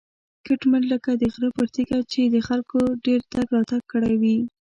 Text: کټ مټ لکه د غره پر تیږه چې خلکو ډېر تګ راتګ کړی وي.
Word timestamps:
کټ 0.45 0.61
مټ 0.69 0.83
لکه 0.93 1.11
د 1.21 1.23
غره 1.33 1.49
پر 1.55 1.65
تیږه 1.73 1.99
چې 2.11 2.21
خلکو 2.47 2.79
ډېر 3.05 3.19
تګ 3.33 3.47
راتګ 3.55 3.81
کړی 3.91 4.15
وي. 4.21 4.37